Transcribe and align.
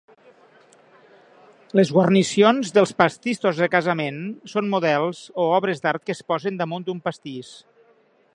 Les 1.79 1.91
guarnicions 1.97 2.73
dels 2.77 2.95
pastissos 3.03 3.61
de 3.65 3.69
casament 3.75 4.19
són 4.55 4.73
models 4.75 5.21
o 5.45 5.49
obres 5.61 5.85
d'art 5.85 6.09
que 6.09 6.17
es 6.19 6.25
posen 6.33 6.61
damunt 6.65 6.89
d'un 6.91 7.05
pastís. 7.11 7.57